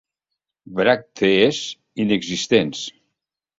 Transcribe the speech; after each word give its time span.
Bràctees 0.79 1.61
inexistents. 2.07 2.83